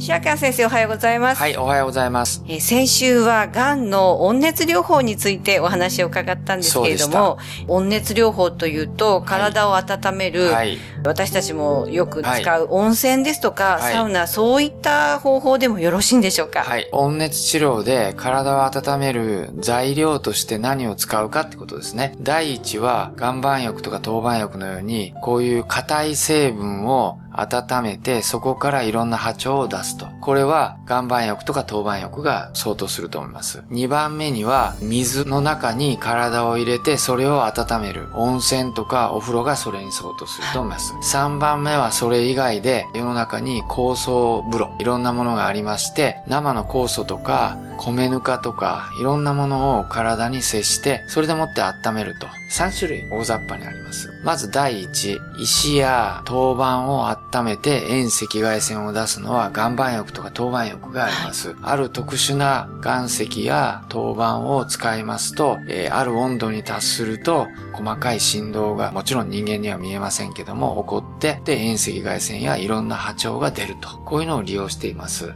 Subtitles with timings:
[0.00, 2.44] 白川先生おはようございます、はい、おはようございます。
[2.46, 10.78] えー先週はがんの温熱療法についてお話を伺ったんですけれども温熱療法というと体を温める、はい。
[11.04, 16.88] 私たちもよく使う温泉ですとか、はいサウナそういった方法でもよろしいんでしょうか、はい。
[16.92, 22.14] 温熱治療で体を温める材料として何を使うかってことですね。
[22.20, 30.06] 第一は岩盤浴とか当板浴のように、こういう硬い成分を温めて、そこからいろんな波長を出すと。
[30.28, 33.64] これは岩盤浴とか当板浴が相当すると思います。
[33.70, 38.08] 2番目には、水の中に体を入れて、それを温める。
[38.12, 40.92] 温泉とかお風呂がそれに相当すると思います。
[40.96, 52.26] 3番目はそれ以外で、世の中に酵素風呂、いろんなものがありまして、生の酵素とか、米ぬかとか、いろんなものを体に接して、それでもって温めると。
[52.50, 54.10] 3種類大雑把にあります。
[54.24, 61.54] まず第一、石や陶板を温めて遠赤外線を出すのは岩盤浴ととか当板浴があります。
[61.62, 73.88] ある特殊な岩石や陶板を使いますと、えーある温度に達すると細かい振動がもちろん人間には見えませんけども起こって、で遠赤外線やいろんな波長が出ると。
[74.04, 75.34] こういうのを利用しています。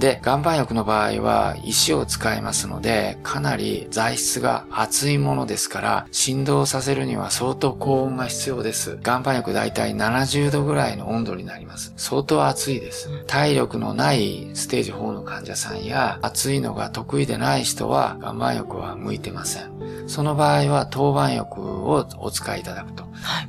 [0.00, 8.98] で、岩盤浴の場合は石を使いますので、かなり材質が厚いものですから、振動させるには相当高温が必要です。
[9.04, 11.92] 岩盤浴だいたい70度ぐらいの温度になります。
[11.98, 13.10] 相当熱いです。
[13.26, 19.70] 体力のないステージ4の患者さんや、熱いのが得意でない人は岩盤浴は向いてません。
[20.06, 23.04] その場合は当板浴をお使いいただくと。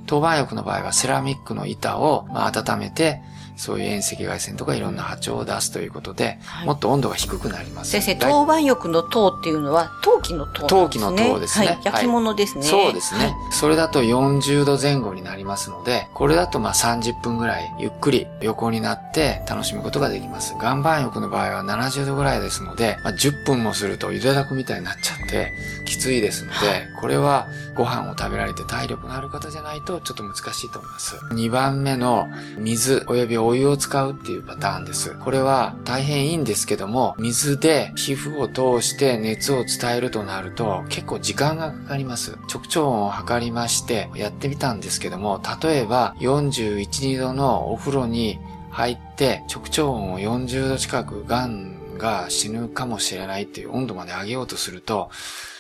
[0.06, 3.22] 当板浴の場合はセラミックの板をまあ温めて、
[3.62, 7.92] そういう遠赤外線とかいろんな波長を出すということで、もっと温度が低くなります。
[7.92, 11.68] 先生大当板浴の糖っていうのは陶器の糖陶器の糖ですね。
[11.68, 13.36] はい、焼き物ですね、そうですね。
[13.52, 20.56] それだと40度前後になりますので、これだとまあ30分ぐらいゆっくり横になって楽しむことができます。
[20.60, 25.54] 岩盤浴の場合は70度ぐらいですので、まあ、10分もするとゆでだくみたいになっちゃって
[25.86, 26.58] きついですので、
[27.00, 31.16] これはご飯を食べられて体力のある方じゃないとちょっと難しいと思います。
[31.34, 32.28] 2番目の
[32.58, 35.16] 水及びお湯を使うっていうパターンです。
[35.16, 42.38] これは大変いいんですけども、水で皮膚を通して熱を伝えるとなると結構時間がかかります。
[42.54, 48.38] 直腸温を測りましてやってみたんですけども、例えば41、2度のお風呂に
[48.70, 55.10] 入って直腸温を40度近くガンが死ぬかもしれないっていう温度まで上げようとすると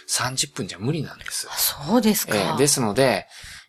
[0.08, 1.48] 30分じゃ無理なんです。
[1.52, 3.28] そうですか、えーですので、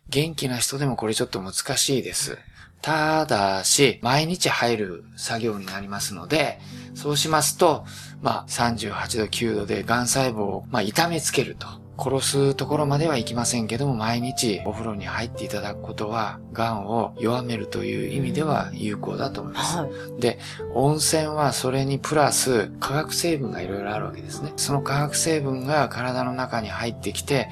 [0.09, 2.37] 元気な人でもこれちょっと難しいです。
[2.81, 6.59] ただし、毎日入る作業になりますので、
[6.95, 7.85] そうしますと、
[8.21, 11.82] まあ、38度、9度で癌細胞を、まあ、痛めつけると。
[11.97, 19.77] 殺すところまではいきませんけども、毎日お風呂に入っていただくことは、癌を弱めるという意味では有効だと思います。
[19.77, 19.89] はい
[20.19, 20.39] で、
[20.73, 24.53] 温泉はそれにプラス化学成分がいろいろあるわけですね。
[24.55, 27.49] その化学成分が体の中に入ってきて、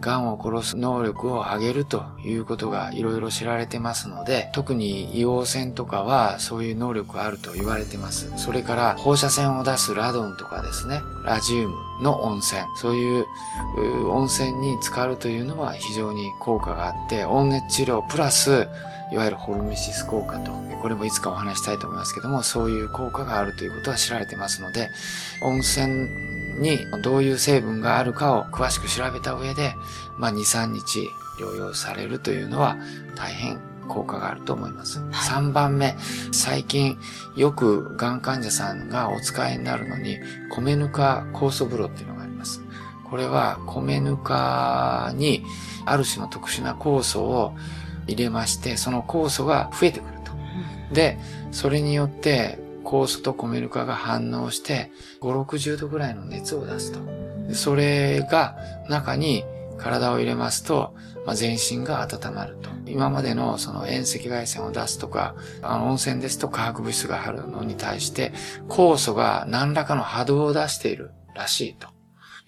[0.00, 8.32] 癌を殺す能力を上げるということがいろいろ知られてますので、特に硫黄泉とかはそういう能力があると言われてます。
[8.36, 13.26] それから放射線を出すラドンとかですね、ラジウムの温泉、そういう
[13.76, 18.68] う温泉に浸かるというのは非常に効果があって、温熱治療プラス
[19.12, 24.88] いわゆるホルメシス効果と、これもいつかお話したいと思いますけども、そういう効果があるということは知られてますので、
[25.42, 26.08] 温泉
[26.58, 29.74] にどういう成分があるかを詳しく調べた上で、
[30.16, 32.76] まあ2、3日療養されるというのは
[33.14, 33.58] 大変
[33.92, 35.00] 効果があると思います。
[35.00, 35.94] 3番目、
[36.32, 36.98] 最近
[37.36, 40.18] よくがん患者さんがお使いになるのに、
[40.50, 42.62] 米ぬか酵素風呂っていうのがあります。
[43.10, 45.44] これは米ぬかに
[45.84, 47.54] ある種の特殊な酵素を
[48.06, 50.32] 入れまして、その酵素が増えてくると。
[50.94, 51.18] で、
[51.50, 54.90] それによって酵素と米ぬかが反応して、
[55.20, 57.00] 5、60度ぐらいの熱を出すと。
[57.48, 58.56] でそれが
[58.88, 59.44] 中に
[59.78, 60.94] 体を入れますと、
[61.26, 62.70] まあ、全身が温まると。
[62.86, 68.32] 今までのその遠赤外線を出すとか、あの温泉ですと化学物質が入るのに対して、
[68.68, 71.88] 酵素が何らかの波動を出しているらしいと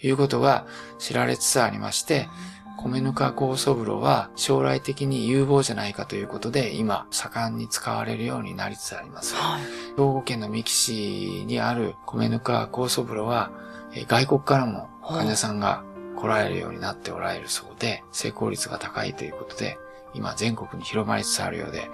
[0.03, 0.67] いうことが
[0.99, 2.29] 知られつつありまして、
[2.76, 9.35] 米ぬか酵素風呂は将来的に有望じゃないかということで、今、盛んに使われるようになりつつあります。
[9.35, 13.50] はい、兵庫県の三木市にある米ぬか酵素風呂は、
[14.09, 19.78] 外国からも患者さんが来られるようになっておられるそうで、成功率が高いということで、
[20.14, 21.90] 今全国に広まりつつあるようで、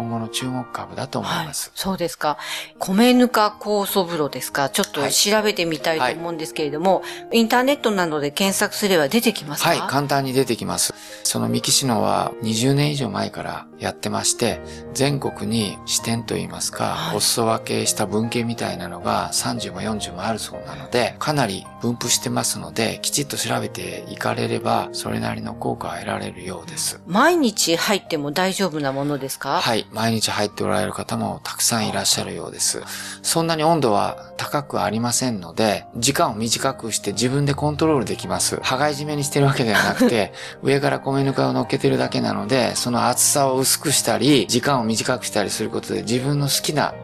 [0.00, 1.68] 今後の注目株だと思います。
[1.68, 2.38] はい、そうですか。
[2.78, 4.70] 米ぬか酵素風呂ですか。
[4.70, 7.02] ちょっと調べてみたいと思うんですけれども、は
[7.32, 9.68] い、インターネットなどで検索すれば出てきますか？
[9.68, 10.94] はい、簡単に出てきます。
[11.22, 14.60] その三木市のは20年以上前からやってまして、
[14.94, 27.00] 全国に支店といいますか、はい、お裾分けした文献みたいなのが30も40もあるそうなので、かなり分布してますので、きちっと調べていかれれば、それなりの効果を得られるようです。
[27.06, 29.60] 毎日入っても大丈夫なものですか？
[29.60, 29.86] はい。
[29.92, 32.82] 毎日入っておられる方もたくさんいらっしゃるようです。
[33.22, 38.60] そんなに温度は高くありませんので、時間を短くして自分でコントロールできます。
[38.62, 40.32] 羽交い締めにしてるわけではなくて、
[40.62, 46.94] 上から米ぬかを乗っけてるだけなので、その厚さを薄くしたり、時間を短くしたりすることで自分の好きな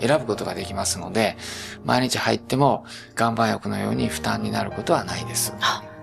[0.00, 1.36] 選ぶことができますので、
[1.84, 2.84] 毎日入っても
[3.18, 5.54] 岩盤浴のように負担になることはないです。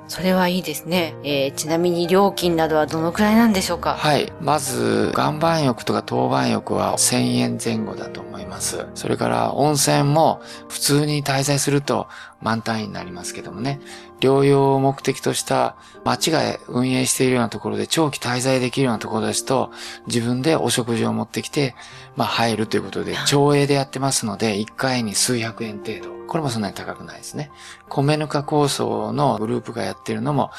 [0.07, 1.15] それはいいですね。
[1.23, 3.95] えー、ちなみに料金などはどのくらいなんでしょうか？
[3.95, 4.31] はい。
[4.41, 8.87] まず、岩盤浴とか当番浴は1000円前後だと思います。
[8.95, 12.07] それから温泉も普通に滞在すると
[12.41, 13.79] 満単位になりますけどもね。
[14.19, 19.71] 療養を目的とした町が運営しているようなところで長期滞在できるようなところですと、
[20.07, 21.75] 自分でお食事を持ってきて、
[22.15, 26.16] まあ入るということで、町営でやってますので、1回に数百円程度。
[26.27, 27.51] これもそんなに高くないですね。
[27.89, 30.51] 米ぬか構想のグループがやってるのも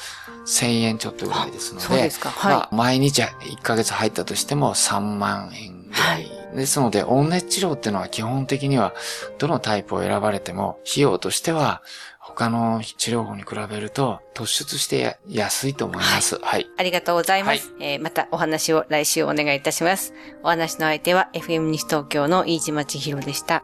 [0.45, 2.29] 1000円ちょっとぐらいですので、そうですか。
[2.29, 2.53] はい。
[2.53, 6.23] まあ、毎日1ヶ月入ったとしても3万円ぐらい。
[6.29, 8.93] はいですので、温熱治療っていうのは基本的には、
[9.37, 11.83] どのタイプを選ばれても、費用としては、
[12.19, 16.35] 他の治療法に比べると突出して安いと思います。
[16.35, 16.43] はい。
[16.43, 20.13] はい、ありがとうございます、はい、えー、またお話を来週お願いいたします。
[20.43, 23.63] お話の相手は FM 西東京の飯島千尋でした。